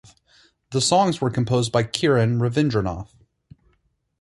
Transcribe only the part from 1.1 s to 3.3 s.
were composed by Kiran Ravindranath.